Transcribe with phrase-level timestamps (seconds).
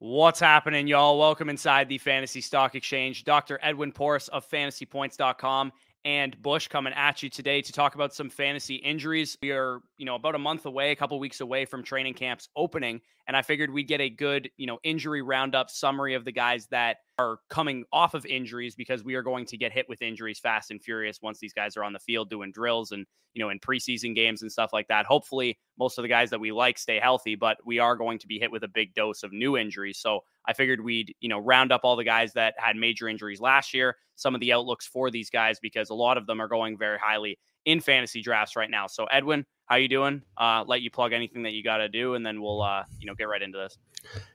[0.00, 1.18] What's happening, y'all?
[1.18, 3.24] Welcome inside the Fantasy Stock Exchange.
[3.24, 3.58] Dr.
[3.60, 5.72] Edwin Porras of fantasypoints.com
[6.04, 9.36] and Bush coming at you today to talk about some fantasy injuries.
[9.42, 12.48] We are, you know, about a month away, a couple weeks away from training camps
[12.54, 16.32] opening, and I figured we'd get a good, you know, injury roundup summary of the
[16.32, 20.00] guys that are coming off of injuries because we are going to get hit with
[20.00, 23.44] injuries fast and furious once these guys are on the field doing drills and, you
[23.44, 25.04] know, in preseason games and stuff like that.
[25.04, 28.26] Hopefully, most of the guys that we like stay healthy, but we are going to
[28.26, 29.98] be hit with a big dose of new injuries.
[29.98, 33.42] So I figured we'd, you know, round up all the guys that had major injuries
[33.42, 36.48] last year, some of the outlooks for these guys because a lot of them are
[36.48, 38.86] going very highly in fantasy drafts right now.
[38.86, 40.22] So Edwin, how you doing?
[40.38, 43.06] Uh, let you plug anything that you got to do, and then we'll uh, you
[43.06, 43.78] know get right into this.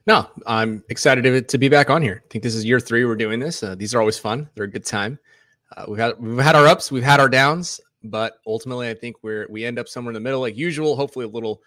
[0.05, 2.21] No, I'm excited to, be back on here.
[2.23, 3.63] I think this is year three we're doing this.
[3.63, 4.49] Uh, these are always fun.
[4.53, 5.17] They're a good time.
[5.75, 9.15] Uh, we've had we've had our ups, we've had our downs, but ultimately, I think
[9.23, 10.95] we're we end up somewhere in the middle, like usual.
[10.95, 11.61] Hopefully, a little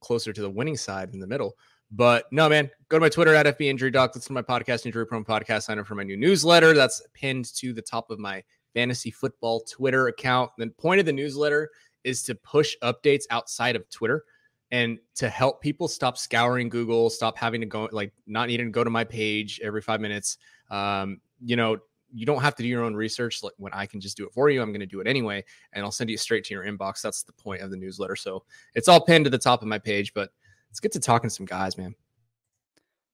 [0.00, 1.56] closer to the winning side in the middle.
[1.92, 4.12] But no, man, go to my Twitter at FB Injury Doc.
[4.14, 5.64] Listen to my podcast, Injury Prone Podcast.
[5.64, 6.72] Sign up for my new newsletter.
[6.72, 8.42] That's pinned to the top of my
[8.74, 10.50] fantasy football Twitter account.
[10.58, 11.70] The point of the newsletter
[12.04, 14.24] is to push updates outside of Twitter
[14.70, 18.72] and to help people stop scouring Google, stop having to go like not needing to
[18.72, 20.38] go to my page every five minutes.
[20.70, 21.76] Um, you know,
[22.14, 23.42] you don't have to do your own research.
[23.42, 25.44] Like when I can just do it for you, I'm going to do it anyway,
[25.72, 27.02] and I'll send you straight to your inbox.
[27.02, 28.16] That's the point of the newsletter.
[28.16, 30.30] So it's all pinned to the top of my page, but
[30.70, 31.94] let's get to talking to some guys, man.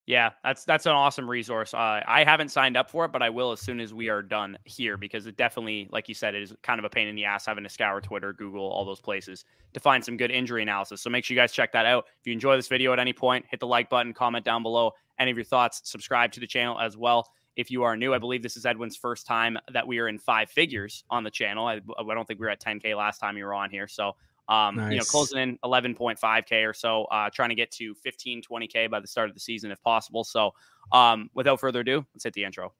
[0.09, 1.75] Yeah, that's that's an awesome resource.
[1.75, 4.23] Uh, I haven't signed up for it, but I will as soon as we are
[4.23, 7.15] done here because it definitely, like you said, it is kind of a pain in
[7.15, 10.63] the ass having to scour Twitter, Google, all those places to find some good injury
[10.63, 11.03] analysis.
[11.03, 12.07] So make sure you guys check that out.
[12.21, 14.93] If you enjoy this video at any point, hit the like button, comment down below
[15.19, 17.29] any of your thoughts, subscribe to the channel as well.
[17.57, 20.19] If you are new, I believe this is Edwin's first time that we are in
[20.19, 21.67] five figures on the channel.
[21.67, 23.87] I, I don't think we were at 10K last time you were on here.
[23.87, 24.17] So
[24.49, 24.93] um, nice.
[24.93, 29.01] you know, closing in 11.5K or so, uh, trying to get to 15, 20K by
[29.01, 30.25] the start of the season if possible.
[30.25, 30.53] So,
[30.93, 32.73] um, without further ado, let's hit the intro.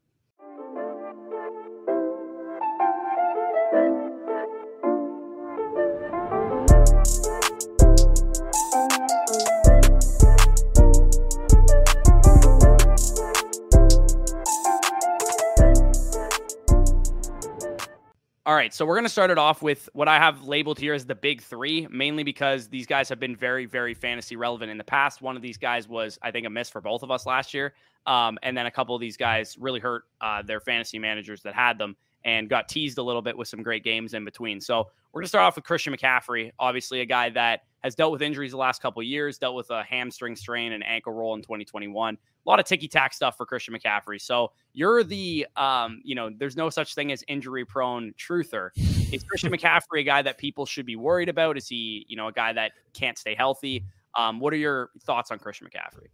[18.49, 20.95] All right, so we're going to start it off with what I have labeled here
[20.95, 24.79] as the big three, mainly because these guys have been very, very fantasy relevant in
[24.79, 25.21] the past.
[25.21, 27.75] One of these guys was, I think, a miss for both of us last year.
[28.07, 31.55] Um, and then a couple of these guys really hurt uh, their fantasy managers that
[31.55, 31.95] had them
[32.25, 34.63] and got teased a little bit with some great games in between.
[34.63, 38.13] So we're going to start off with Christian McCaffrey, obviously a guy that has dealt
[38.13, 41.35] with injuries the last couple of years, dealt with a hamstring strain and ankle roll
[41.35, 42.17] in 2021
[42.49, 44.19] a lot of ticky tack stuff for Christian McCaffrey.
[44.19, 48.71] So you're the, um, you know, there's no such thing as injury prone truther.
[49.13, 51.59] Is Christian McCaffrey a guy that people should be worried about?
[51.59, 53.85] Is he, you know, a guy that can't stay healthy?
[54.17, 56.07] Um, what are your thoughts on Christian McCaffrey?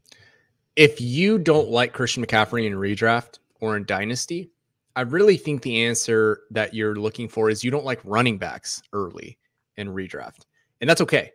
[0.75, 4.51] If you don't like Christian McCaffrey in redraft or in dynasty,
[4.97, 8.83] I really think the answer that you're looking for is you don't like running backs
[8.93, 9.39] early
[9.77, 10.47] in redraft.
[10.81, 11.34] And that's okay.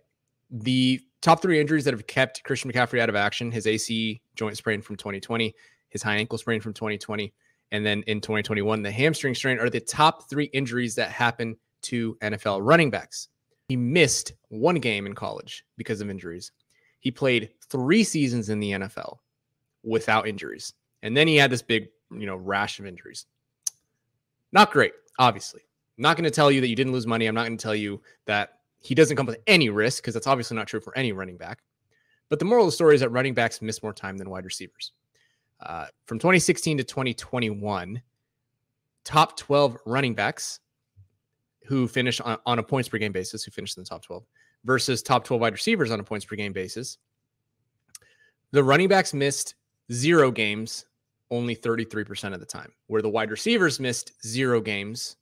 [0.52, 4.58] The top three injuries that have kept Christian McCaffrey out of action his AC joint
[4.58, 5.54] sprain from 2020,
[5.90, 7.34] his high ankle sprain from 2020,
[7.72, 12.16] and then in 2021, the hamstring strain are the top three injuries that happen to
[12.22, 13.28] NFL running backs.
[13.68, 16.52] He missed one game in college because of injuries.
[17.00, 19.18] He played three seasons in the NFL
[19.84, 20.74] without injuries.
[21.04, 23.26] And then he had this big, you know, rash of injuries.
[24.52, 25.62] Not great, obviously.
[25.98, 27.28] Not going to tell you that you didn't lose money.
[27.28, 30.28] I'm not going to tell you that he doesn't come with any risk because that's
[30.28, 31.60] obviously not true for any running back.
[32.30, 34.46] But the moral of the story is that running backs miss more time than wide
[34.46, 34.94] receivers.
[35.60, 38.02] Uh, from 2016 to 2021,
[39.04, 40.60] top 12 running backs
[41.66, 44.24] who finished on, on a points per game basis, who finished in the top 12,
[44.64, 46.98] versus top 12 wide receivers on a points per game basis.
[48.52, 49.56] The running backs missed
[49.92, 50.86] zero games
[51.32, 55.18] only 33% of the time, where the wide receivers missed zero games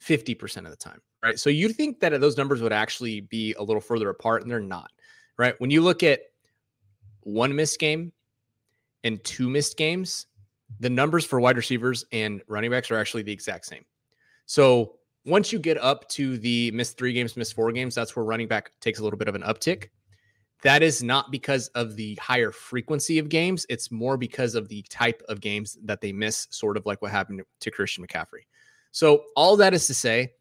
[0.00, 1.38] 50% of the time right?
[1.38, 4.60] So you'd think that those numbers would actually be a little further apart, and they're
[4.60, 4.90] not,
[5.38, 5.54] right?
[5.58, 6.20] When you look at
[7.20, 8.12] one missed game
[9.04, 10.26] and two missed games,
[10.80, 13.84] the numbers for wide receivers and running backs are actually the exact same.
[14.46, 18.24] So once you get up to the missed three games, missed four games, that's where
[18.24, 19.88] running back takes a little bit of an uptick.
[20.62, 23.66] That is not because of the higher frequency of games.
[23.68, 27.10] It's more because of the type of games that they miss, sort of like what
[27.10, 28.46] happened to Christian McCaffrey.
[28.92, 30.34] So, all that is to say,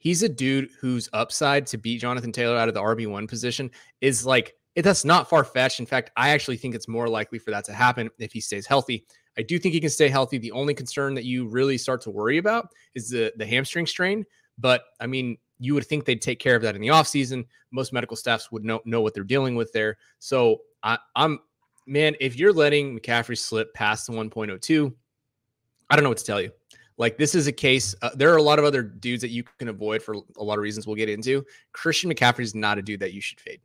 [0.00, 3.70] he's a dude whose upside to beat Jonathan Taylor out of the RB1 position
[4.00, 5.78] is like, that's not far fetched.
[5.78, 8.66] In fact, I actually think it's more likely for that to happen if he stays
[8.66, 9.06] healthy.
[9.36, 10.38] I do think he can stay healthy.
[10.38, 14.24] The only concern that you really start to worry about is the, the hamstring strain.
[14.58, 17.44] But I mean, you would think they'd take care of that in the offseason.
[17.70, 19.98] Most medical staffs would know, know what they're dealing with there.
[20.18, 21.40] So I, I'm
[21.86, 24.94] man, if you're letting McCaffrey slip past the 1.02,
[25.90, 26.52] I don't know what to tell you.
[26.98, 27.94] Like this is a case.
[28.02, 30.58] Uh, there are a lot of other dudes that you can avoid for a lot
[30.58, 31.44] of reasons we'll get into.
[31.72, 33.60] Christian McCaffrey is not a dude that you should fade.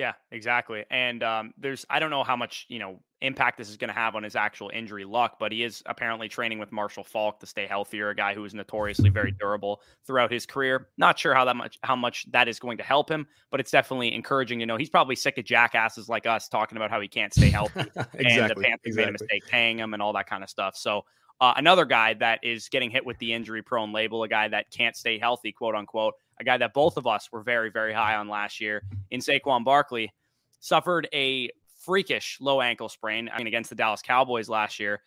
[0.00, 0.84] Yeah, exactly.
[0.90, 3.94] And um, there's I don't know how much you know impact this is going to
[3.94, 7.46] have on his actual injury luck, but he is apparently training with Marshall Faulk to
[7.46, 8.08] stay healthier.
[8.08, 10.88] A guy who is notoriously very durable throughout his career.
[10.96, 13.70] Not sure how that much how much that is going to help him, but it's
[13.70, 17.08] definitely encouraging to know he's probably sick of jackasses like us talking about how he
[17.08, 18.92] can't stay healthy exactly, and the Panthers exactly.
[18.96, 20.76] made a mistake paying him and all that kind of stuff.
[20.76, 21.04] So.
[21.40, 24.70] Uh, another guy that is getting hit with the injury prone label, a guy that
[24.70, 28.14] can't stay healthy, quote unquote, a guy that both of us were very, very high
[28.16, 30.12] on last year in Saquon Barkley
[30.60, 33.30] suffered a freakish low ankle sprain.
[33.32, 35.00] I mean, against the Dallas Cowboys last year.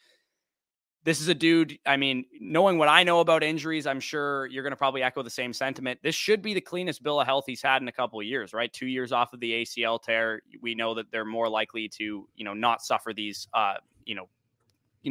[1.05, 1.77] This is a dude.
[1.85, 5.21] I mean, knowing what I know about injuries, I'm sure you're going to probably echo
[5.21, 5.99] the same sentiment.
[6.01, 8.53] This should be the cleanest bill of health he's had in a couple of years,
[8.53, 8.71] right?
[8.71, 10.41] Two years off of the ACL tear.
[10.61, 13.75] We know that they're more likely to, you know, not suffer these, uh,
[14.05, 14.29] you know,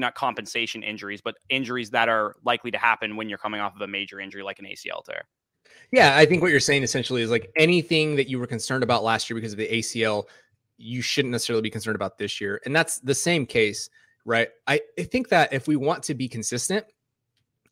[0.00, 3.80] not compensation injuries, but injuries that are likely to happen when you're coming off of
[3.80, 5.24] a major injury like an ACL tear.
[5.90, 9.04] Yeah, I think what you're saying essentially is like anything that you were concerned about
[9.04, 10.24] last year because of the ACL,
[10.78, 12.60] you shouldn't necessarily be concerned about this year.
[12.64, 13.90] And that's the same case,
[14.24, 14.48] right?
[14.66, 16.86] I, I think that if we want to be consistent,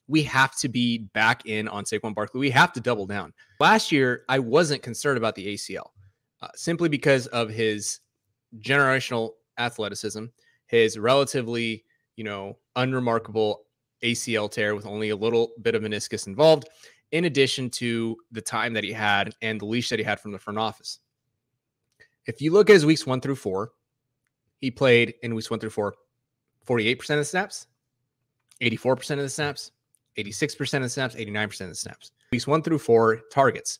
[0.06, 2.40] we have to be back in on Saquon Barkley.
[2.40, 3.32] We have to double down.
[3.60, 5.90] Last year, I wasn't concerned about the ACL
[6.42, 8.00] uh, simply because of his
[8.58, 10.26] generational athleticism,
[10.66, 11.84] his relatively,
[12.20, 13.62] you know, unremarkable
[14.02, 16.68] ACL tear with only a little bit of meniscus involved,
[17.12, 20.30] in addition to the time that he had and the leash that he had from
[20.30, 20.98] the front office.
[22.26, 23.72] If you look at his weeks one through four,
[24.58, 25.94] he played in weeks one through four
[26.68, 27.68] 48% of the snaps,
[28.60, 29.70] 84% of the snaps,
[30.18, 32.12] 86% of the snaps, 89% of the snaps.
[32.32, 33.78] Weeks one through four targets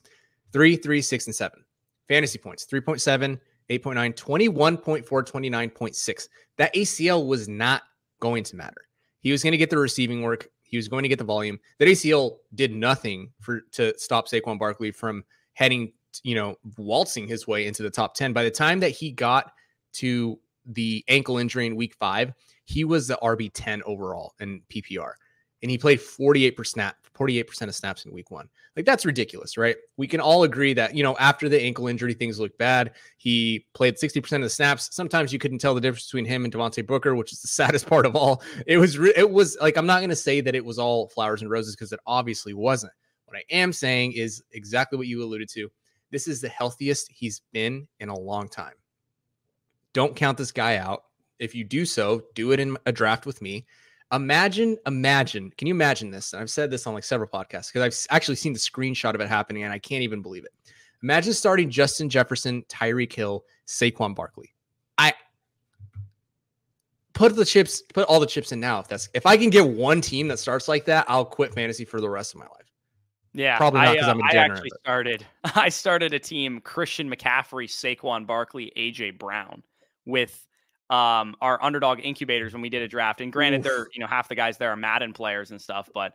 [0.50, 1.62] three, three, six, and seven.
[2.08, 3.38] Fantasy points 3.7,
[3.68, 6.28] 8.9, 21.4, 29.6.
[6.56, 7.82] That ACL was not
[8.20, 8.82] going to matter.
[9.20, 10.48] He was going to get the receiving work.
[10.62, 11.58] He was going to get the volume.
[11.78, 15.24] That ACL did nothing for to stop Saquon Barkley from
[15.54, 18.32] heading, you know, waltzing his way into the top 10.
[18.32, 19.52] By the time that he got
[19.94, 22.32] to the ankle injury in week five,
[22.64, 25.12] he was the RB 10 overall in PPR.
[25.62, 28.48] And he played 48%, 48% of snaps in week one.
[28.76, 29.76] Like that's ridiculous, right?
[29.96, 32.92] We can all agree that, you know, after the ankle injury, things look bad.
[33.18, 34.88] He played 60% of the snaps.
[34.94, 37.86] Sometimes you couldn't tell the difference between him and Devontae Booker, which is the saddest
[37.86, 38.42] part of all.
[38.66, 41.08] It was, re- it was like, I'm not going to say that it was all
[41.08, 42.92] flowers and roses because it obviously wasn't.
[43.26, 45.70] What I am saying is exactly what you alluded to.
[46.10, 48.74] This is the healthiest he's been in a long time.
[49.92, 51.04] Don't count this guy out.
[51.38, 53.66] If you do so, do it in a draft with me.
[54.12, 56.32] Imagine, imagine, can you imagine this?
[56.32, 59.20] And I've said this on like several podcasts because I've actually seen the screenshot of
[59.20, 60.52] it happening and I can't even believe it.
[61.02, 64.52] Imagine starting Justin Jefferson, Tyreek Hill, Saquon Barkley.
[64.98, 65.12] I
[67.14, 68.80] put the chips, put all the chips in now.
[68.80, 71.84] If that's if I can get one team that starts like that, I'll quit fantasy
[71.84, 72.56] for the rest of my life.
[73.32, 75.26] Yeah, Probably not I, 'cause uh, I'm a I degenerate, actually but- started.
[75.54, 79.62] I started a team: Christian McCaffrey, Saquon Barkley, AJ Brown,
[80.04, 80.46] with
[80.90, 83.20] um, our underdog incubators when we did a draft.
[83.20, 83.64] And granted, Oof.
[83.64, 86.12] they're you know half the guys there are Madden players and stuff, but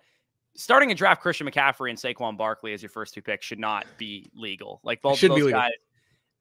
[0.55, 3.85] starting a draft Christian McCaffrey and Saquon Barkley as your first two picks should not
[3.97, 4.81] be legal.
[4.83, 5.71] Like both of those guys.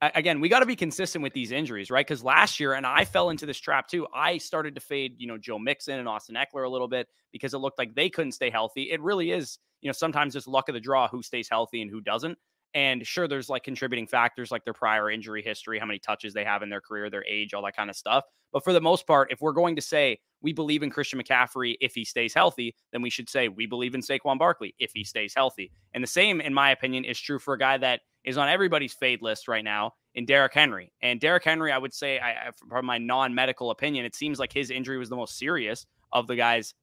[0.03, 2.07] Again, we got to be consistent with these injuries, right?
[2.07, 4.07] Because last year, and I fell into this trap too.
[4.13, 7.55] I started to fade, you know, Joe Mixon and Austin Ekeler a little bit because
[7.55, 8.91] it looked like they couldn't stay healthy.
[8.91, 11.91] It really is, you know, sometimes just luck of the draw who stays healthy and
[11.91, 12.37] who doesn't.
[12.75, 16.45] And sure, there's like contributing factors like their prior injury history, how many touches they
[16.45, 18.25] have in their career, their age, all that kind of stuff.
[18.53, 21.77] But for the most part, if we're going to say we believe in Christian McCaffrey
[21.81, 25.05] if he stays healthy, then we should say we believe in Saquon Barkley if he
[25.05, 25.71] stays healthy.
[25.93, 28.93] And the same, in my opinion, is true for a guy that is on everybody's
[28.93, 30.93] fade list right now in Derrick Henry.
[31.01, 34.71] And Derrick Henry, I would say, I, from my non-medical opinion, it seems like his
[34.71, 36.75] injury was the most serious of the guys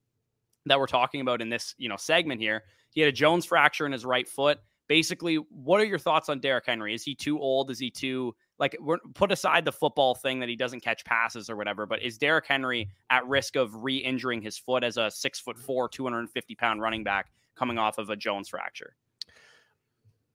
[0.67, 2.63] that we're talking about in this, you know, segment here.
[2.91, 4.59] He had a Jones fracture in his right foot.
[4.91, 6.93] Basically, what are your thoughts on Derrick Henry?
[6.93, 7.71] Is he too old?
[7.71, 8.77] Is he too like
[9.13, 11.85] put aside the football thing that he doesn't catch passes or whatever?
[11.85, 15.87] But is Derrick Henry at risk of re-injuring his foot as a six foot four,
[15.87, 18.97] two hundred and fifty pound running back coming off of a Jones fracture?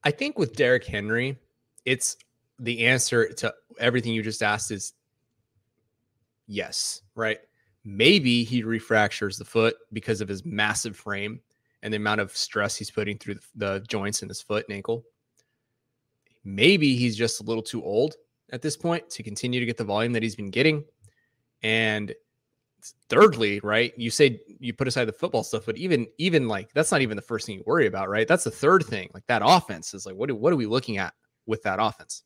[0.05, 1.39] I think with Derrick Henry,
[1.85, 2.17] it's
[2.59, 4.95] the answer to everything you just asked is
[6.47, 7.41] yes, right?
[7.85, 11.43] Maybe he refractures the foot because of his massive frame
[11.87, 15.05] and the amount of stress he's putting through the, joints in his foot and ankle.
[16.43, 18.17] Maybe he's just a little too old
[18.51, 20.85] at this point to continue to get the volume that he's been getting.
[21.63, 22.13] And
[23.09, 23.93] thirdly, right?
[23.97, 27.15] You say you put aside the football stuff, but even even like that's not even
[27.15, 28.27] the first thing you worry about, right?
[28.27, 29.09] That's the third thing.
[29.15, 31.15] Like that offense is like what what are we looking at
[31.47, 32.25] with that offense?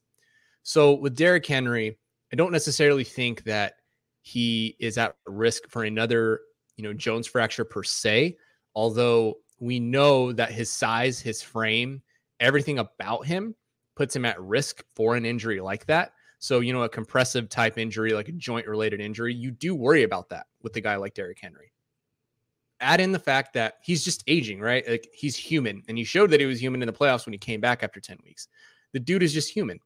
[0.62, 1.98] So with Derrick Henry,
[2.32, 3.74] I don't necessarily think that
[4.22, 6.40] he is at risk for another,
[6.76, 8.36] you know, Jones fracture per se,
[8.74, 12.02] although we know that his size, his frame,
[12.40, 13.54] everything about him
[13.94, 16.12] puts him at risk for an injury like that.
[16.38, 20.04] So, you know, a compressive type injury, like a joint related injury, you do worry
[20.04, 21.70] about that with a guy like Derrick Henry.
[22.80, 24.88] Add in the fact that he's just aging, right?
[24.88, 25.82] Like he's human.
[25.86, 28.00] And he showed that he was human in the playoffs when he came back after
[28.00, 28.48] 10 weeks.
[28.94, 29.78] The dude is just human.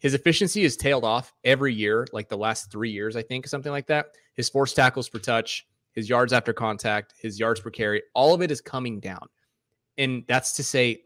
[0.00, 3.70] His efficiency has tailed off every year, like the last three years, I think, something
[3.70, 4.06] like that.
[4.34, 8.42] His forced tackles per touch, his yards after contact, his yards per carry, all of
[8.42, 9.26] it is coming down.
[9.96, 11.04] And that's to say,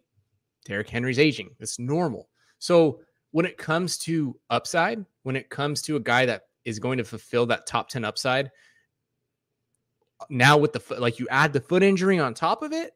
[0.64, 1.50] Derrick Henry's aging.
[1.61, 2.28] It's normal.
[2.59, 6.99] So when it comes to upside, when it comes to a guy that is going
[6.99, 8.50] to fulfill that top 10 upside,
[10.28, 12.92] now with the foot, like you add the foot injury on top of it,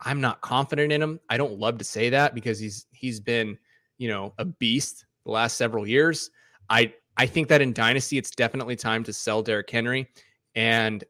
[0.00, 1.20] I'm not confident in him.
[1.28, 3.58] I don't love to say that because he's he's been,
[3.98, 6.30] you know, a beast the last several years.
[6.68, 10.08] I I think that in dynasty it's definitely time to sell Derrick Henry
[10.56, 11.04] and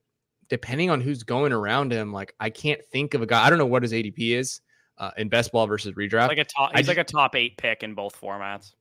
[0.49, 3.47] depending on who's going around him, like I can't think of a guy.
[3.47, 4.61] I don't know what his ADP is
[4.99, 6.29] uh, in best ball versus redraft.
[6.29, 8.73] Like a top, he's just, like a top eight pick in both formats.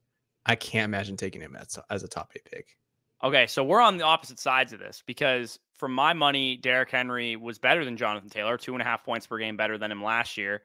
[0.45, 2.75] I can't imagine taking him as, as a top eight pick.
[3.23, 7.35] Okay, so we're on the opposite sides of this because for my money, Derrick Henry
[7.35, 10.03] was better than Jonathan Taylor, two and a half points per game better than him
[10.03, 10.61] last year.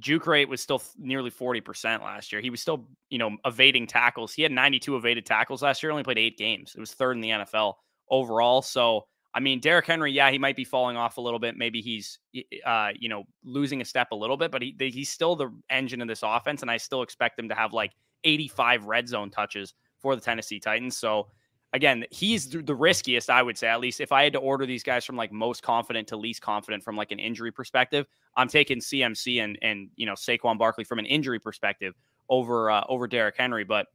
[0.00, 2.40] Juke rate was still nearly 40% last year.
[2.40, 4.32] He was still, you know, evading tackles.
[4.32, 6.74] He had 92 evaded tackles last year, only played eight games.
[6.76, 7.74] It was third in the NFL
[8.10, 8.60] overall.
[8.60, 11.56] So, I mean, Derrick Henry, yeah, he might be falling off a little bit.
[11.56, 12.20] Maybe he's,
[12.64, 16.00] uh, you know, losing a step a little bit, but he, he's still the engine
[16.00, 16.62] of this offense.
[16.62, 20.60] And I still expect him to have like 85 red zone touches for the Tennessee
[20.60, 20.96] Titans.
[20.96, 21.26] So,
[21.72, 23.66] again, he's the riskiest, I would say.
[23.66, 26.40] At least if I had to order these guys from like most confident to least
[26.40, 30.84] confident from like an injury perspective, I'm taking CMC and and you know Saquon Barkley
[30.84, 31.94] from an injury perspective
[32.28, 33.64] over uh, over Derrick Henry.
[33.64, 33.86] But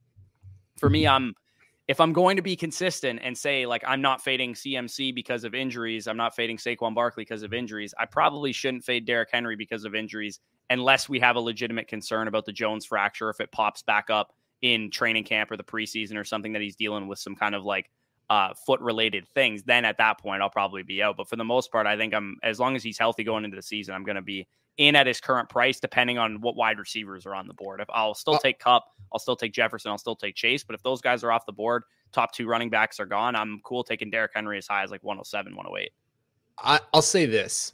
[0.77, 1.33] for me, I'm
[1.89, 5.55] if I'm going to be consistent and say like I'm not fading CMC because of
[5.55, 7.95] injuries, I'm not fading Saquon Barkley because of injuries.
[7.97, 12.27] I probably shouldn't fade Derrick Henry because of injuries unless we have a legitimate concern
[12.27, 16.15] about the Jones fracture if it pops back up in training camp or the preseason
[16.15, 17.89] or something that he's dealing with some kind of like
[18.29, 21.17] uh, foot related things, then at that point I'll probably be out.
[21.17, 23.55] But for the most part, I think I'm as long as he's healthy going into
[23.55, 24.47] the season, I'm going to be
[24.79, 27.81] in at his current price, depending on what wide receivers are on the board.
[27.81, 30.63] If I'll still take Kupp, I'll still take Jefferson, I'll still take Chase.
[30.63, 33.61] But if those guys are off the board, top two running backs are gone, I'm
[33.63, 35.91] cool taking Derrick Henry as high as like 107, 108.
[36.57, 37.73] I, I'll say this: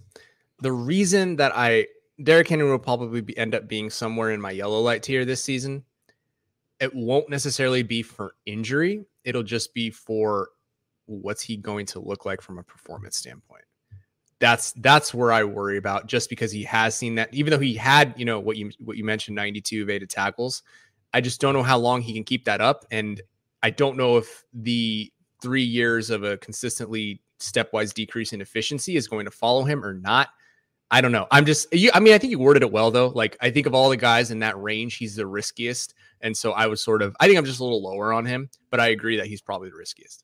[0.60, 1.88] the reason that I
[2.22, 5.42] Derrick Henry will probably be, end up being somewhere in my yellow light tier this
[5.42, 5.84] season
[6.80, 9.06] it won't necessarily be for injury.
[9.24, 10.50] It'll just be for
[11.06, 13.64] what's he going to look like from a performance standpoint.
[14.46, 17.74] That's that's where I worry about just because he has seen that even though he
[17.74, 20.62] had, you know, what you what you mentioned 92 evaded tackles,
[21.16, 23.20] I just don't know how long he can keep that up and
[23.64, 25.12] I don't know if the
[25.42, 29.96] 3 years of a consistently stepwise decrease in efficiency is going to follow him or
[29.96, 30.30] not.
[30.92, 31.25] I don't know.
[31.32, 33.08] I'm just you I mean I think you worded it well though.
[33.08, 35.96] Like I think of all the guys in that range, he's the riskiest.
[36.22, 38.52] And so I was sort of, I think I'm just a little lower on him,
[38.70, 40.24] but I agree that he's probably the riskiest.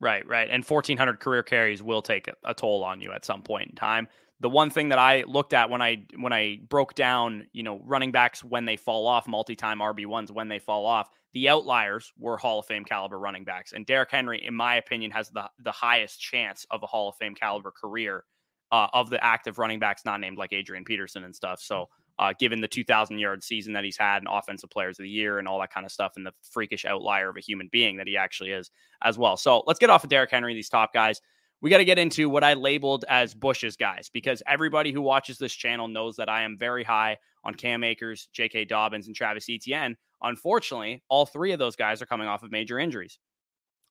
[0.00, 0.48] Right, right.
[0.50, 4.08] And 1,400 career carries will take a, toll on you at some point in time.
[4.40, 7.82] The one thing that I looked at when I when I broke down, you know,
[7.84, 12.10] running backs when they fall off, multi-time RB ones when they fall off, the outliers
[12.18, 15.50] were Hall of Fame caliber running backs, and Derrick Henry, in my opinion, has the
[15.62, 18.24] the highest chance of a Hall of Fame caliber career
[18.72, 21.60] uh, of the active running backs not named like Adrian Peterson and stuff.
[21.60, 21.90] So
[22.20, 25.38] uh, given the 2,000 yard season that he's had and offensive players of the year
[25.38, 28.06] and all that kind of stuff, and the freakish outlier of a human being that
[28.06, 28.70] he actually is
[29.02, 29.38] as well.
[29.38, 31.22] So let's get off of Derrick Henry, these top guys.
[31.62, 35.38] We got to get into what I labeled as Bush's guys because everybody who watches
[35.38, 38.66] this channel knows that I am very high on Cam Akers, J.K.
[38.66, 39.96] Dobbins, and Travis Etienne.
[40.22, 43.18] Unfortunately, all three of those guys are coming off of major injuries.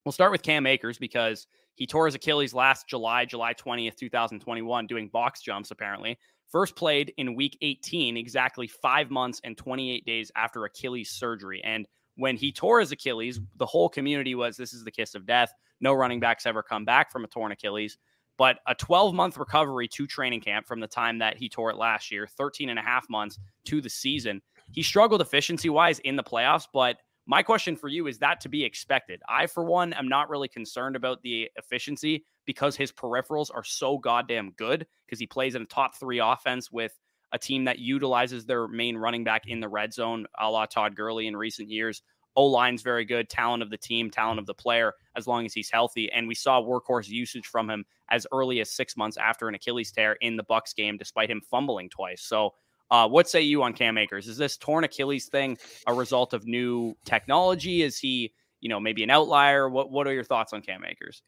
[0.05, 4.85] We'll start with Cam Akers because he tore his Achilles last July, July 20th, 2021,
[4.85, 6.17] doing box jumps, apparently.
[6.49, 11.61] First played in week 18, exactly five months and 28 days after Achilles surgery.
[11.63, 15.25] And when he tore his Achilles, the whole community was this is the kiss of
[15.27, 15.53] death.
[15.79, 17.97] No running backs ever come back from a torn Achilles.
[18.37, 21.77] But a 12 month recovery to training camp from the time that he tore it
[21.77, 24.41] last year, 13 and a half months to the season.
[24.71, 26.97] He struggled efficiency wise in the playoffs, but
[27.29, 29.21] my question for you is that to be expected?
[29.29, 33.95] I, for one, am not really concerned about the efficiency because his peripherals are so
[33.99, 36.97] goddamn good because he plays in a top three offense with
[37.31, 40.95] a team that utilizes their main running back in the red zone, a la Todd
[40.95, 42.01] Gurley in recent years.
[42.35, 45.53] O line's very good, talent of the team, talent of the player, as long as
[45.53, 46.11] he's healthy.
[46.11, 49.91] And we saw workhorse usage from him as early as six months after an Achilles
[49.91, 52.23] tear in the Bucs game, despite him fumbling twice.
[52.23, 52.55] So
[52.89, 54.27] uh, what say you on Cam Akers?
[54.27, 57.83] Is this torn Achilles thing a result of new technology?
[57.83, 59.69] Is he you know, maybe an outlier?
[59.69, 61.21] What What are your thoughts on Cam Akers?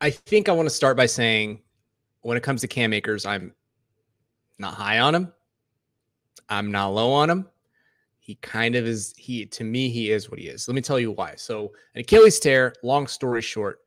[0.00, 1.60] I think I want to start by saying,
[2.22, 3.54] when it comes to Cam Akers, I'm
[4.58, 5.32] not high on him.
[6.48, 7.48] I'm not low on him.
[8.18, 9.14] He kind of is.
[9.16, 10.66] He to me, he is what he is.
[10.66, 11.34] Let me tell you why.
[11.36, 13.80] So, an Achilles tear, long story short,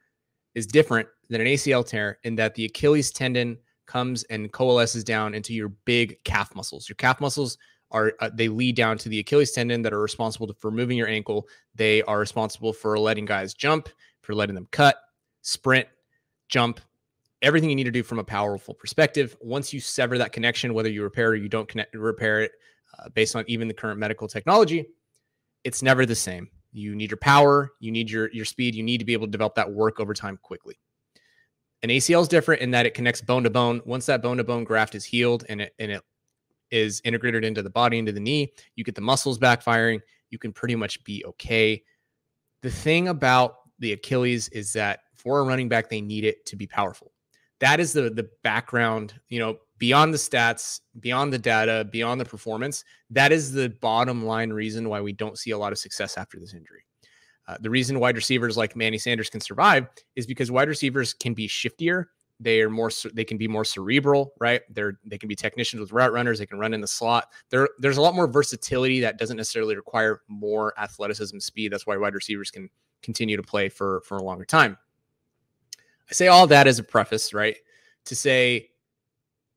[0.54, 5.34] is different than an ACL tear in that the Achilles tendon comes and coalesces down
[5.34, 6.88] into your big calf muscles.
[6.88, 7.58] Your calf muscles
[7.90, 11.08] are uh, they lead down to the Achilles tendon that are responsible for moving your
[11.08, 11.48] ankle.
[11.74, 13.90] They are responsible for letting guys jump,
[14.22, 14.98] for letting them cut,
[15.42, 15.88] sprint,
[16.48, 16.80] jump,
[17.42, 19.36] everything you need to do from a powerful perspective.
[19.42, 22.52] Once you sever that connection, whether you repair or you don't connect, repair it,
[22.98, 24.88] uh, based on even the current medical technology,
[25.64, 26.50] it's never the same.
[26.72, 29.32] You need your power, you need your your speed, you need to be able to
[29.32, 30.80] develop that work over time quickly.
[31.84, 33.82] An ACL is different in that it connects bone to bone.
[33.86, 36.04] Once that bone to bone graft is healed and it and it
[36.72, 40.02] is integrated into the body, into the knee, you get the muscles back firing.
[40.30, 41.84] You can pretty much be okay.
[42.62, 46.56] The thing about the Achilles is that for a running back, they need it to
[46.56, 47.12] be powerful.
[47.60, 52.26] That is the the background, you know, beyond the stats, beyond the data, beyond the
[52.26, 52.84] performance.
[53.10, 56.40] That is the bottom line reason why we don't see a lot of success after
[56.40, 56.84] this injury.
[57.48, 61.34] Uh, the reason wide receivers like Manny Sanders can survive is because wide receivers can
[61.34, 62.06] be shiftier.
[62.40, 62.92] They are more.
[63.14, 64.62] They can be more cerebral, right?
[64.70, 66.38] They're they can be technicians with route runners.
[66.38, 67.32] They can run in the slot.
[67.50, 71.74] There, there's a lot more versatility that doesn't necessarily require more athleticism, speed.
[71.74, 72.70] That's why wide receivers can
[73.02, 74.78] continue to play for for a longer time.
[76.10, 77.58] I say all that as a preface, right?
[78.06, 78.70] To say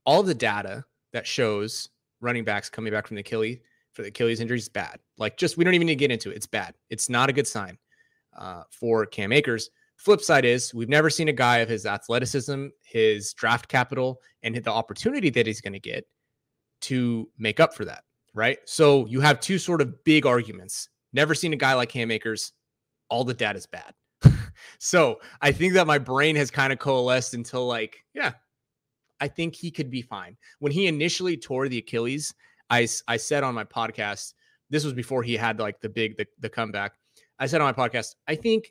[0.05, 1.89] all the data that shows
[2.21, 3.59] running backs coming back from the Achilles
[3.93, 4.99] for the Achilles injury is bad.
[5.19, 6.37] Like, just we don't even need to get into it.
[6.37, 6.75] It's bad.
[6.91, 7.79] It's not a good sign
[8.37, 9.71] uh, for Cam Akers.
[9.97, 14.57] Flip side is we've never seen a guy of his athleticism, his draft capital, and
[14.57, 16.07] the opportunity that he's going to get
[16.83, 18.05] to make up for that.
[18.33, 18.59] Right.
[18.65, 20.89] So you have two sort of big arguments.
[21.13, 22.53] Never seen a guy like Cam Akers.
[23.09, 23.93] All the data is bad.
[24.79, 28.33] So I think that my brain has kind of coalesced until like, yeah,
[29.21, 30.37] I think he could be fine.
[30.59, 32.35] When he initially tore the Achilles,
[32.69, 34.35] I, I said on my podcast,
[34.71, 36.93] this was before he had like the big the, the comeback.
[37.39, 38.69] I said on my podcast, I think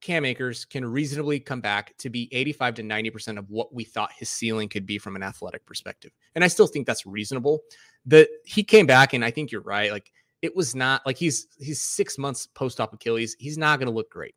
[0.00, 4.12] Cam Akers can reasonably come back to be 85 to 90% of what we thought
[4.16, 6.12] his ceiling could be from an athletic perspective.
[6.34, 7.60] And I still think that's reasonable.
[8.06, 9.90] That he came back and I think you're right.
[9.90, 13.34] Like it was not like he's he's 6 months post-op Achilles.
[13.38, 14.34] He's not going to look great.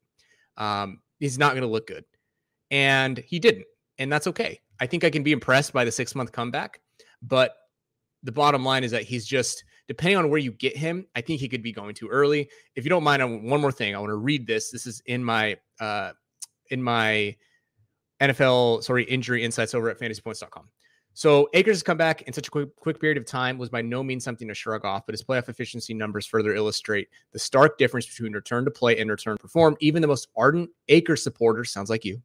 [0.62, 2.06] Um he's not going to look good.
[2.72, 3.66] And he didn't.
[4.00, 4.60] And that's okay.
[4.80, 6.82] I think I can be impressed by the 6-month comeback,
[7.22, 7.54] but
[8.24, 11.42] the bottom line is that he's just depending on where you get him, I think
[11.42, 12.50] he could be going too early.
[12.76, 14.72] If you don't mind, one more thing, I want to read this.
[14.72, 16.12] This is in my uh
[16.70, 17.36] in my
[18.22, 20.70] NFL sorry injury insights over at fantasypoints.com.
[21.14, 23.82] So Akers has come back in such a quick, quick period of time was by
[23.82, 27.78] no means something to shrug off, but his playoff efficiency numbers further illustrate the stark
[27.78, 29.76] difference between return to play and return perform.
[29.82, 32.22] Even the most ardent Akers supporter sounds like you,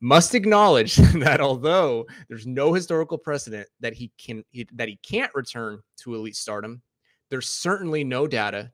[0.00, 5.34] must acknowledge that although there's no historical precedent that he can he, that he can't
[5.34, 6.82] return to elite stardom,
[7.30, 8.70] there's certainly no data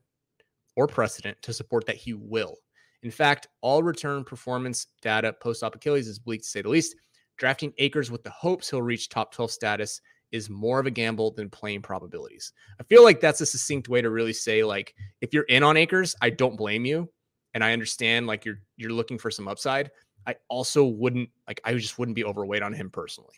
[0.75, 2.57] or precedent to support that he will.
[3.03, 6.95] In fact, all return performance data post-op Achilles is bleak to say the least.
[7.41, 9.99] Drafting Akers with the hopes he'll reach top 12 status
[10.31, 12.53] is more of a gamble than playing probabilities.
[12.79, 15.75] I feel like that's a succinct way to really say like if you're in on
[15.75, 17.09] Akers, I don't blame you
[17.55, 19.89] and I understand like you're you're looking for some upside.
[20.27, 23.33] I also wouldn't like I just wouldn't be overweight on him personally.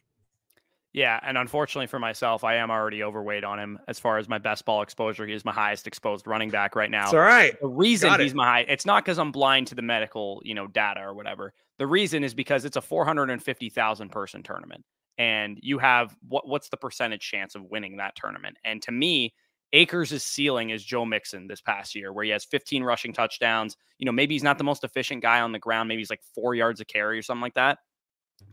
[0.93, 4.37] Yeah, and unfortunately for myself, I am already overweight on him as far as my
[4.37, 5.25] best ball exposure.
[5.25, 7.05] He is my highest exposed running back right now.
[7.05, 7.59] It's all right.
[7.59, 10.67] The reason he's my high, it's not because I'm blind to the medical, you know,
[10.67, 11.53] data or whatever.
[11.79, 14.85] The reason is because it's a 450,000 person tournament,
[15.17, 18.57] and you have what what's the percentage chance of winning that tournament?
[18.63, 19.33] And to me,
[19.73, 23.75] Akers' ceiling is Joe Mixon this past year, where he has 15 rushing touchdowns.
[23.97, 25.89] You know, maybe he's not the most efficient guy on the ground.
[25.89, 27.79] Maybe he's like four yards a carry or something like that.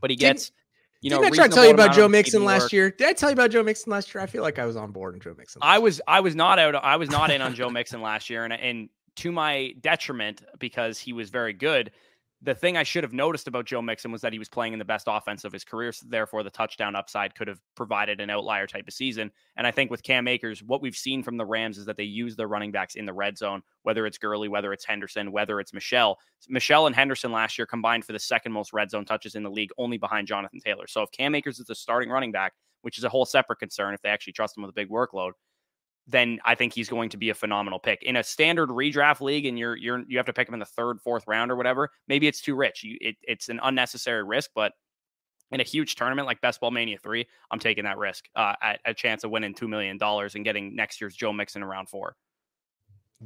[0.00, 0.56] But he gets, didn't,
[1.00, 2.90] you didn't I try to tell you about Joe Mixon last year?
[2.90, 4.22] Did I tell you about Joe Mixon last year?
[4.22, 5.60] I feel like I was on board on Joe Mixon.
[5.62, 6.74] I was, I was not out.
[6.74, 10.98] I was not in on Joe Mixon last year, and and to my detriment because
[10.98, 11.90] he was very good
[12.42, 14.78] the thing I should have noticed about Joe Mixon was that he was playing in
[14.78, 15.92] the best offense of his career.
[15.92, 19.30] So therefore, the touchdown upside could have provided an outlier type of season.
[19.56, 22.04] And I think with Cam Akers, what we've seen from the Rams is that they
[22.04, 25.60] use their running backs in the red zone, whether it's Gurley, whether it's Henderson, whether
[25.60, 26.18] it's Michel.
[26.48, 29.50] Michel and Henderson last year combined for the second most red zone touches in the
[29.50, 30.86] league, only behind Jonathan Taylor.
[30.86, 33.92] So if Cam Akers is a starting running back, which is a whole separate concern
[33.92, 35.32] if they actually trust him with a big workload,
[36.06, 39.46] then I think he's going to be a phenomenal pick in a standard redraft league,
[39.46, 41.90] and you're you're you have to pick him in the third, fourth round or whatever.
[42.08, 42.82] Maybe it's too rich.
[42.82, 44.72] You, it, it's an unnecessary risk, but
[45.52, 48.80] in a huge tournament like Best Ball Mania three, I'm taking that risk uh, at
[48.84, 51.88] a chance of winning two million dollars and getting next year's Joe Mixon in round
[51.88, 52.16] four.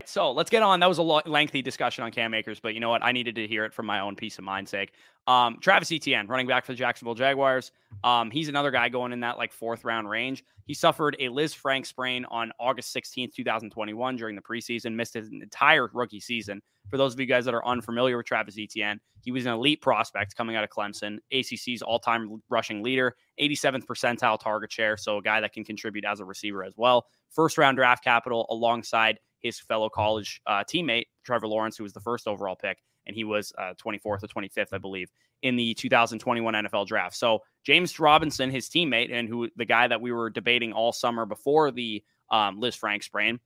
[0.07, 0.81] So let's get on.
[0.81, 3.05] That was a lo- lengthy discussion on Cam Akers, but you know what?
[3.05, 4.93] I needed to hear it for my own peace of mind sake.
[5.29, 7.71] Um, Travis Etienne, running back for the Jacksonville Jaguars.
[8.03, 10.45] Um, he's another guy going in that like fourth round range.
[10.67, 15.89] He suffered a Lisfranc sprain on August 16th, 2021 during the preseason, missed his entire
[15.93, 16.61] rookie season.
[16.91, 19.81] For those of you guys that are unfamiliar with Travis Etienne, he was an elite
[19.81, 24.97] prospect coming out of Clemson, ACC's all time rushing leader, 87th percentile target share.
[24.97, 27.07] So a guy that can contribute as a receiver as well.
[27.31, 32.01] First round draft capital alongside his fellow college uh, teammate, Trevor Lawrence, who was the
[32.01, 35.11] first overall pick, and he was uh, 24th or 25th, I believe,
[35.43, 37.15] in the 2021 NFL draft.
[37.15, 41.27] So James Robinson, his teammate, and who the guy that we were debating all summer
[41.27, 43.39] before the um, Lisfranc sprain.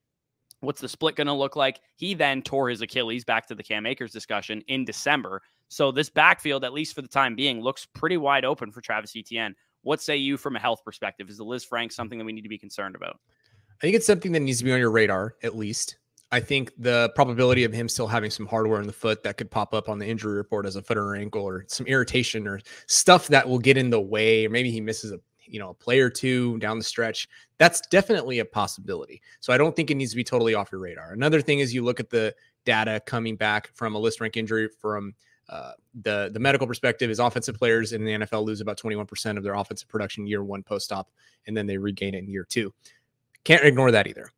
[0.60, 1.80] What's the split going to look like?
[1.96, 5.42] He then tore his Achilles back to the Cam Akers discussion in December.
[5.68, 9.14] So this backfield, at least for the time being, looks pretty wide open for Travis
[9.16, 9.54] Etienne.
[9.82, 11.28] What say you from a health perspective?
[11.28, 13.20] Is the Lisfranc something that we need to be concerned about?
[13.80, 15.98] I think it's something that needs to be on your radar, at least.
[16.30, 19.50] I think the probability of him still having some hardware in the foot that could
[19.50, 22.60] pop up on the injury report as a foot or ankle or some irritation or
[22.86, 25.74] stuff that will get in the way, or maybe he misses a you know a
[25.74, 27.28] play or two down the stretch.
[27.58, 29.22] That's definitely a possibility.
[29.40, 31.12] So I don't think it needs to be totally off your radar.
[31.12, 35.14] Another thing is you look at the data coming back from a Lisfranc injury from
[35.48, 39.42] uh, the the medical perspective is offensive players in the NFL lose about 21% of
[39.42, 41.10] their offensive production year one post op,
[41.46, 42.72] and then they regain it in year two.
[43.44, 44.30] Can't ignore that either.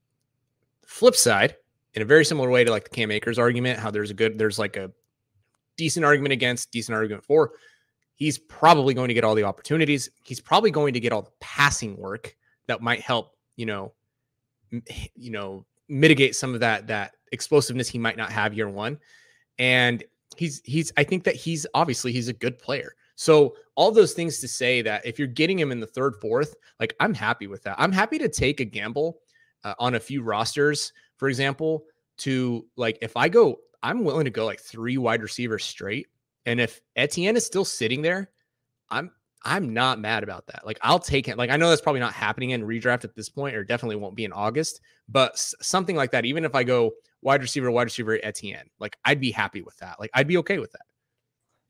[0.85, 1.57] Flip side,
[1.95, 4.39] in a very similar way to like the Cam Akers argument, how there's a good,
[4.39, 4.91] there's like a
[5.77, 7.53] decent argument against, decent argument for.
[8.15, 10.11] He's probably going to get all the opportunities.
[10.25, 12.37] He's probably going to get all the passing work
[12.67, 13.93] that might help, you know,
[15.15, 18.99] you know, mitigate some of that that explosiveness he might not have year one.
[19.59, 20.05] And
[20.37, 22.95] he's he's I think that he's obviously he's a good player.
[23.21, 26.55] So all those things to say that if you're getting him in the third, fourth,
[26.79, 27.77] like I'm happy with that.
[27.79, 29.19] I'm happy to take a gamble
[29.63, 31.85] uh, on a few rosters for example,
[32.17, 36.07] to like if I go, I'm willing to go like three wide receivers straight.
[36.47, 38.31] And if Etienne is still sitting there,
[38.89, 39.11] I'm
[39.45, 40.65] I'm not mad about that.
[40.65, 41.37] Like I'll take it.
[41.37, 44.17] Like I know that's probably not happening in redraft at this point, or definitely won't
[44.17, 44.81] be in August.
[45.11, 49.21] But something like that, even if I go wide receiver, wide receiver Etienne, like I'd
[49.21, 50.01] be happy with that.
[50.01, 50.87] Like I'd be okay with that.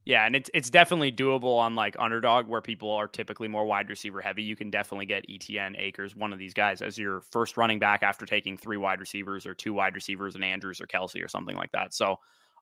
[0.07, 3.89] Yeah, and it's it's definitely doable on like underdog where people are typically more wide
[3.91, 4.43] receiver heavy.
[4.43, 8.03] You can definitely get Etienne Akers, one of these guys, as your first running back
[8.03, 11.57] after taking three wide receivers or two wide receivers and Andrews or Kelsey or something
[11.57, 11.93] like that.
[11.93, 12.17] So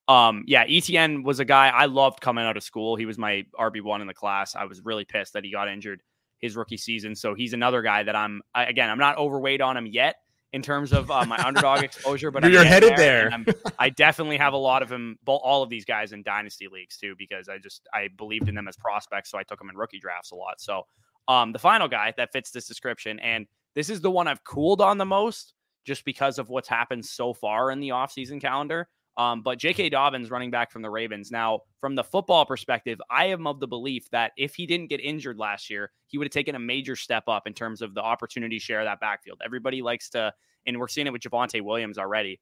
[0.09, 2.96] um, yeah, Etienne was a guy I loved coming out of school.
[2.96, 4.57] He was my RB one in the class.
[4.57, 6.03] I was really pissed that he got injured
[6.40, 7.14] his rookie season.
[7.14, 10.16] So he's another guy that I'm again, I'm not overweight on him yet
[10.52, 13.30] in terms of uh, my underdog exposure, but you're headed there.
[13.30, 13.54] there.
[13.78, 17.14] i definitely have a lot of them, all of these guys in dynasty leagues too,
[17.18, 20.00] because I just I believed in them as prospects, so I took them in rookie
[20.00, 20.61] drafts a lot.
[20.61, 20.82] So,
[21.26, 24.80] um, the final guy that fits this description, and this is the one I've cooled
[24.80, 28.88] on the most, just because of what's happened so far in the offseason calendar.
[29.18, 29.88] Um, but J.K.
[29.88, 31.33] Dobbins, running back from the Ravens.
[31.33, 35.00] Now, from the football perspective, I am of the belief that if he didn't get
[35.00, 38.00] injured last year, he would have taken a major step up in terms of the
[38.00, 39.40] opportunity share of that backfield.
[39.44, 40.33] Everybody likes to,
[40.66, 42.40] and we're seeing it with Javonte Williams already.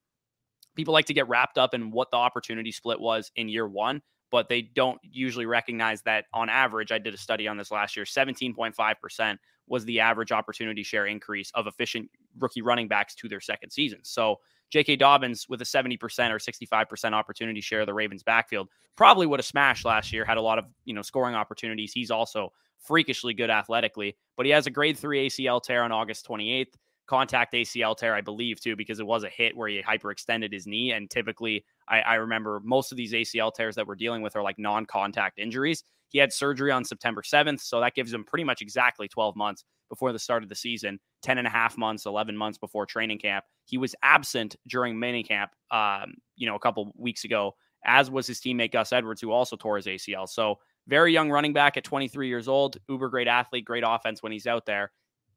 [0.74, 4.02] People like to get wrapped up in what the opportunity split was in year one,
[4.30, 7.96] but they don't usually recognize that on average, I did a study on this last
[7.96, 13.40] year, 17.5% was the average opportunity share increase of efficient rookie running backs to their
[13.40, 14.00] second season.
[14.02, 14.96] So J.K.
[14.96, 19.46] Dobbins with a 70% or 65% opportunity share of the Ravens backfield probably would have
[19.46, 21.92] smashed last year, had a lot of, you know, scoring opportunities.
[21.92, 26.26] He's also freakishly good athletically, but he has a grade three ACL tear on August
[26.26, 26.74] 28th,
[27.07, 30.66] contact ACL tear, I believe, too, because it was a hit where he hyperextended his
[30.66, 30.92] knee.
[30.92, 34.42] And typically, I, I remember most of these ACL tears that we're dealing with are
[34.42, 35.85] like non contact injuries.
[36.09, 39.64] He had surgery on September 7th, so that gives him pretty much exactly 12 months
[39.88, 43.18] before the start of the season, 10 and a half months, 11 months before training
[43.18, 43.44] camp.
[43.64, 48.40] He was absent during minicamp, um, you know, a couple weeks ago, as was his
[48.40, 50.29] teammate Gus Edwards, who also tore his ACL.
[50.29, 50.57] So,
[50.88, 54.46] very young running back at 23 years old, uber great athlete, great offense when he's
[54.46, 54.92] out there.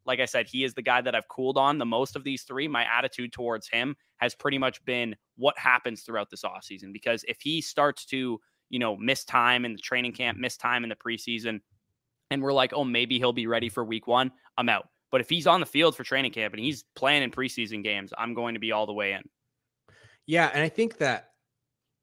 [0.06, 2.44] Like I said, he is the guy that I've cooled on the most of these
[2.44, 2.68] three.
[2.68, 6.94] My attitude towards him has pretty much been what happens throughout this offseason.
[6.94, 10.84] Because if he starts to, you know, miss time in the training camp, miss time
[10.84, 11.62] in the preseason,
[12.32, 14.90] and we're like, oh, maybe he'll be ready for week one, I'm out.
[15.12, 18.14] But if he's on the field for training camp and he's playing in preseason games,
[18.18, 19.22] I'm going to be all the way in.
[20.28, 21.32] Yeah, and I think that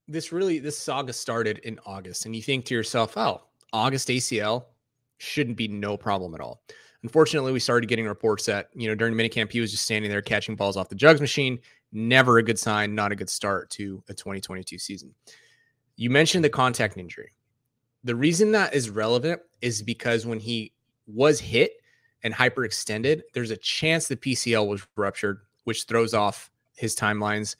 [0.09, 4.65] this really this saga started in August, and you think to yourself, oh, August ACL
[5.19, 6.63] shouldn't be no problem at all.
[7.03, 10.23] Unfortunately, we started getting reports that you know during minicamp he was just standing there
[10.23, 11.59] catching balls off the jugs machine.
[11.93, 15.15] Never a good sign, not a good start to a 2022 season.
[15.97, 17.31] You mentioned the contact injury.
[18.03, 20.73] The reason that is relevant is because when he
[21.07, 21.73] was hit,
[22.27, 27.55] and hyperextended, there's a chance the PCL was ruptured, which throws off his timelines.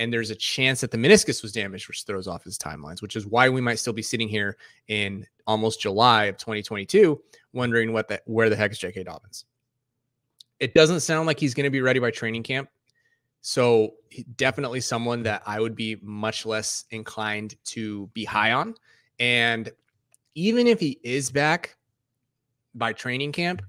[0.00, 3.16] and there's a chance that the meniscus was damaged, which throws off his timelines, which
[3.16, 4.56] is why we might still be sitting here
[4.86, 7.20] in almost July of 2022,
[7.52, 9.02] wondering what the where the heck is J.K.
[9.02, 9.44] Dobbins.
[10.60, 12.68] It doesn't sound like he's going to be ready by training camp.
[13.40, 13.94] So
[14.36, 18.74] definitely someone that I would be much less inclined to be high on.
[19.18, 19.70] And
[20.34, 21.76] even if he is back
[22.74, 23.62] by training camp,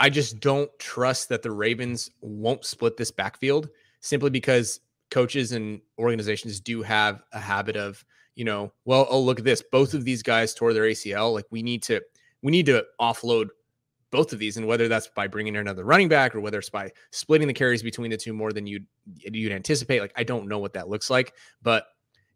[0.00, 3.68] I just don't trust that the Ravens won't split this backfield
[4.00, 4.80] simply because
[5.10, 8.04] coaches and organizations do have a habit of,
[8.34, 9.62] you know, well, oh look at this.
[9.70, 11.32] Both of these guys tore their ACL.
[11.32, 12.02] Like we need to
[12.42, 13.48] we need to offload
[14.10, 16.70] both of these, and whether that's by bringing in another running back or whether it's
[16.70, 20.00] by splitting the carries between the two more than you'd you'd anticipate.
[20.00, 21.86] Like I don't know what that looks like, but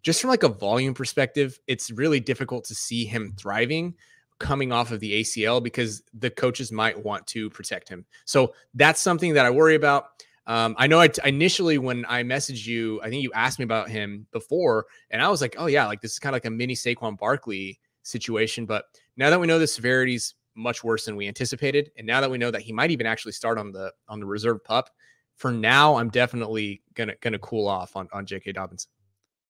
[0.03, 3.95] just from like a volume perspective, it's really difficult to see him thriving
[4.39, 8.05] coming off of the ACL because the coaches might want to protect him.
[8.25, 10.11] So that's something that I worry about.
[10.47, 13.65] Um, I know I t- initially when I messaged you, I think you asked me
[13.65, 16.47] about him before, and I was like, oh yeah, like this is kind of like
[16.47, 18.65] a mini Saquon Barkley situation.
[18.65, 18.87] But
[19.19, 22.31] now that we know the severity is much worse than we anticipated, and now that
[22.31, 24.89] we know that he might even actually start on the on the reserve pup,
[25.37, 28.53] for now I'm definitely gonna gonna cool off on on J.K.
[28.53, 28.89] Dobbins.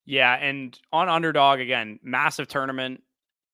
[0.08, 3.02] Yeah, and on underdog again, massive tournament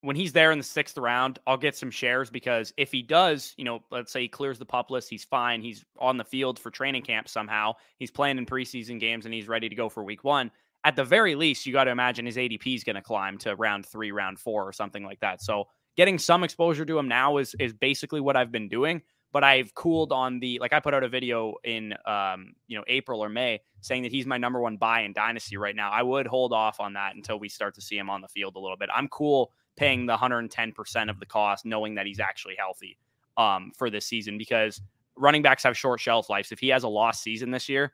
[0.04, 3.54] when he's there in the sixth round, I'll get some shares because if he does,
[3.56, 5.62] you know, let's say he clears the pup list, he's fine.
[5.62, 7.72] He's on the field for training camp somehow.
[7.98, 10.50] He's playing in preseason games and he's ready to go for week one.
[10.84, 13.56] At the very least, you got to imagine his ADP is going to climb to
[13.56, 15.40] round three, round four, or something like that.
[15.40, 15.64] So
[15.96, 19.00] getting some exposure to him now is is basically what I've been doing.
[19.34, 22.84] But I've cooled on the like I put out a video in um, you know
[22.86, 25.90] April or May saying that he's my number one buy in dynasty right now.
[25.90, 28.56] I would hold off on that until we start to see him on the field
[28.56, 28.88] a little bit.
[28.94, 32.96] I'm cool paying the 110% of the cost, knowing that he's actually healthy
[33.36, 34.80] um, for this season because
[35.16, 36.52] running backs have short shelf lives.
[36.52, 37.92] If he has a lost season this year,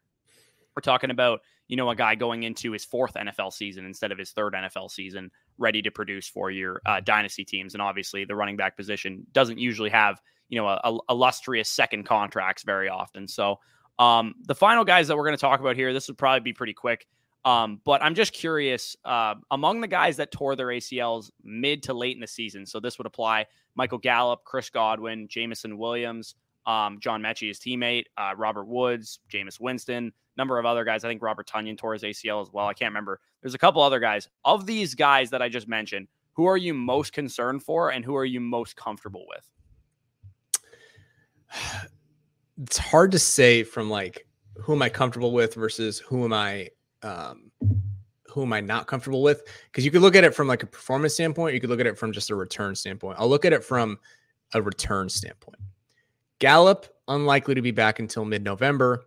[0.77, 4.19] we're talking about, you know, a guy going into his fourth NFL season instead of
[4.19, 7.75] his third NFL season, ready to produce for your uh, dynasty teams.
[7.75, 10.21] And obviously, the running back position doesn't usually have,
[10.51, 13.27] you know, a, a illustrious second contracts very often.
[13.27, 13.59] So,
[13.99, 16.53] um, the final guys that we're going to talk about here, this would probably be
[16.53, 17.07] pretty quick.
[17.45, 21.95] Um, but I'm just curious uh, among the guys that tore their ACLs mid to
[21.95, 22.67] late in the season.
[22.67, 26.35] So this would apply Michael Gallup, Chris Godwin, Jameson Williams,
[26.67, 31.05] um, John Metchie, his teammate, uh, Robert Woods, Jameis Winston, number of other guys.
[31.05, 32.67] I think Robert Tonyan tore his ACL as well.
[32.67, 33.21] I can't remember.
[33.43, 34.29] There's a couple other guys.
[34.45, 38.17] Of these guys that I just mentioned, who are you most concerned for and who
[38.17, 39.49] are you most comfortable with?
[42.63, 44.27] It's hard to say from like
[44.59, 46.69] who am I comfortable with versus who am I
[47.03, 47.51] um,
[48.29, 49.43] who am I not comfortable with?
[49.67, 51.87] Because you could look at it from like a performance standpoint, you could look at
[51.87, 53.19] it from just a return standpoint.
[53.19, 53.99] I'll look at it from
[54.55, 55.59] a return standpoint.
[56.39, 59.05] Gallup unlikely to be back until mid-November.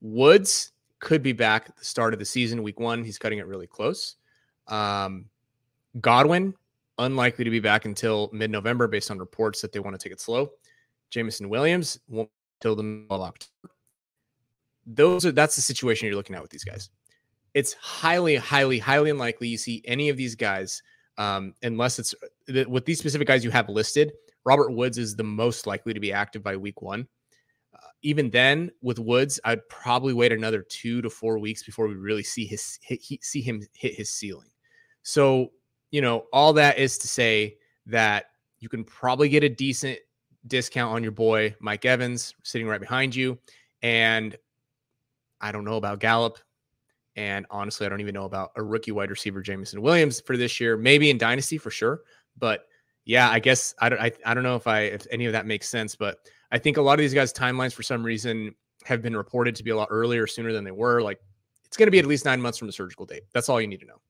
[0.00, 3.04] Woods could be back at the start of the season, week one.
[3.04, 4.16] He's cutting it really close.
[4.68, 5.26] Um,
[6.00, 6.54] Godwin
[6.98, 10.20] unlikely to be back until mid-November, based on reports that they want to take it
[10.20, 10.50] slow.
[11.10, 13.74] Jameson Williams won't until the middle of October.
[14.86, 16.90] Those are that's the situation you're looking at with these guys
[17.54, 20.82] it's highly, highly, highly unlikely you see any of these guys,
[21.16, 22.14] um, unless it's
[22.68, 24.12] with these specific guys you have listed.
[24.44, 27.08] Robert Woods is the most likely to be active by week one.
[27.74, 31.94] Uh, even then, with Woods, I'd probably wait another two to four weeks before we
[31.94, 34.50] really see his hit, he, see him hit his ceiling.
[35.02, 35.50] So,
[35.90, 38.26] you know, all that is to say that
[38.60, 39.98] you can probably get a decent
[40.48, 43.38] discount on your boy Mike Evans sitting right behind you,
[43.82, 44.36] and
[45.40, 46.38] I don't know about Gallup.
[47.16, 50.60] And honestly, I don't even know about a rookie wide receiver, Jameson Williams, for this
[50.60, 50.76] year.
[50.76, 52.02] Maybe in Dynasty for sure.
[52.38, 52.66] But
[53.04, 55.46] yeah, I guess I don't I, I don't know if I if any of that
[55.46, 56.18] makes sense, but
[56.52, 59.64] I think a lot of these guys' timelines for some reason have been reported to
[59.64, 61.02] be a lot earlier, sooner than they were.
[61.02, 61.20] Like
[61.64, 63.24] it's going to be at least nine months from the surgical date.
[63.32, 64.00] That's all you need to know.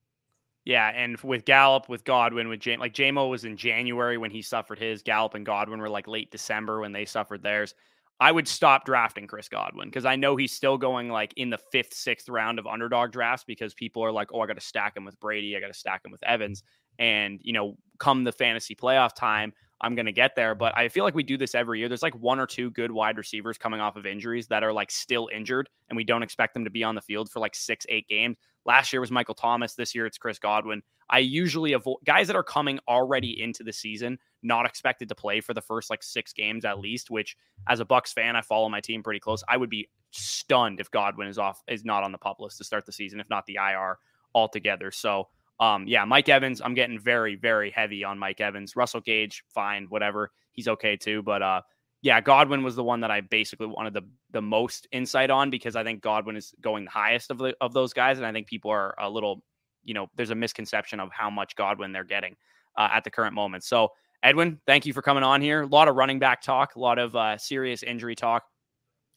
[0.65, 4.41] Yeah, and with Gallup, with Godwin, with Jam- like Jamo was in January when he
[4.41, 5.01] suffered his.
[5.01, 7.73] Gallup and Godwin were like late December when they suffered theirs.
[8.21, 11.57] I would stop drafting Chris Godwin because I know he's still going like in the
[11.71, 14.97] fifth, sixth round of underdog drafts because people are like, oh, I got to stack
[14.97, 15.55] him with Brady.
[15.55, 16.63] I got to stack him with Evans.
[16.99, 20.53] And, you know, come the fantasy playoff time, I'm going to get there.
[20.53, 21.87] But I feel like we do this every year.
[21.87, 24.91] There's like one or two good wide receivers coming off of injuries that are like
[24.91, 27.85] still injured, and we don't expect them to be on the field for like six,
[27.87, 28.35] eight games.
[28.65, 29.75] Last year was Michael Thomas.
[29.75, 30.81] This year it's Chris Godwin.
[31.09, 35.41] I usually avoid guys that are coming already into the season, not expected to play
[35.41, 37.09] for the first like six games at least.
[37.09, 37.35] Which,
[37.67, 39.43] as a Bucs fan, I follow my team pretty close.
[39.47, 42.63] I would be stunned if Godwin is off, is not on the pup list to
[42.63, 43.97] start the season, if not the IR
[44.35, 44.91] altogether.
[44.91, 48.75] So, um, yeah, Mike Evans, I'm getting very, very heavy on Mike Evans.
[48.75, 51.23] Russell Gage, fine, whatever, he's okay too.
[51.23, 51.61] But uh,
[52.01, 55.75] yeah, Godwin was the one that I basically wanted the the most insight on because
[55.75, 58.47] I think Godwin is going the highest of the of those guys, and I think
[58.47, 59.43] people are a little,
[59.83, 62.35] you know, there's a misconception of how much Godwin they're getting
[62.77, 63.63] uh, at the current moment.
[63.65, 63.89] So,
[64.23, 65.63] Edwin, thank you for coming on here.
[65.63, 68.43] A lot of running back talk, a lot of uh, serious injury talk.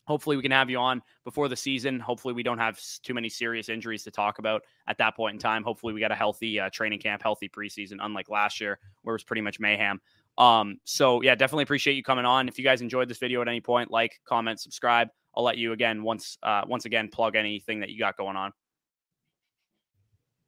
[0.08, 2.00] Hopefully, we can have you on before the season.
[2.00, 5.38] Hopefully, we don't have too many serious injuries to talk about at that point in
[5.38, 5.62] time.
[5.62, 9.16] Hopefully, we got a healthy uh, training camp, healthy preseason, unlike last year where it
[9.20, 10.00] was pretty much mayhem.
[10.38, 12.48] Um, so yeah, definitely appreciate you coming on.
[12.48, 15.08] If you guys enjoyed this video at any point, like, comment, subscribe.
[15.36, 18.52] I'll let you again once uh, once again plug anything that you got going on.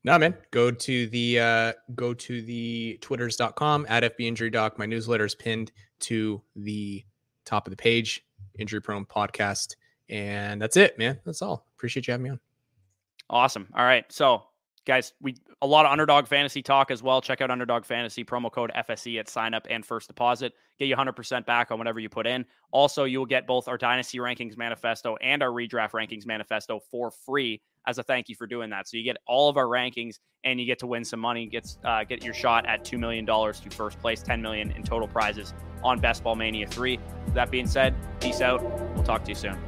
[0.04, 0.36] No, man.
[0.50, 4.78] Go to the uh go to the twitters.com at FB Injury Doc.
[4.78, 7.02] My newsletter is pinned to the
[7.46, 8.24] top of the page,
[8.58, 9.76] Injury Prone Podcast.
[10.10, 11.18] And that's it, man.
[11.24, 11.66] That's all.
[11.76, 12.40] Appreciate you having me on.
[13.30, 13.68] Awesome.
[13.74, 14.04] All right.
[14.12, 14.42] So
[14.84, 17.20] guys, we a lot of underdog fantasy talk as well.
[17.20, 20.52] Check out underdog fantasy promo code FSE at sign up and first deposit.
[20.78, 22.44] Get you 100% back on whatever you put in.
[22.70, 27.10] Also, you will get both our dynasty rankings manifesto and our redraft rankings manifesto for
[27.10, 28.88] free as a thank you for doing that.
[28.88, 31.46] So you get all of our rankings and you get to win some money.
[31.46, 34.82] Get uh, get your shot at two million dollars to first place, 10 million in
[34.82, 36.98] total prizes on Best Ball Mania 3.
[37.28, 38.62] That being said, peace out.
[38.94, 39.58] We'll talk to you soon.